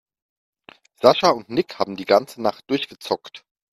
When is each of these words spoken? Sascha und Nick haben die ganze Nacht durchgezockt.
Sascha 0.99 1.29
und 1.29 1.49
Nick 1.49 1.77
haben 1.77 1.95
die 1.95 2.05
ganze 2.05 2.41
Nacht 2.41 2.67
durchgezockt. 2.71 3.45